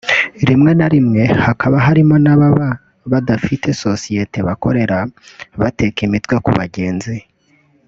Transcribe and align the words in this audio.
rimwe 0.47 0.71
na 0.79 0.87
rimwe 0.93 1.23
hakaba 1.45 1.77
harimo 1.87 2.15
n’ababa 2.23 2.69
badafite 3.11 3.67
sosiyete 3.83 4.37
bakorera 4.47 4.97
bateka 5.61 5.99
imitwe 6.07 6.35
ku 6.45 6.51
bagenzi 6.61 7.15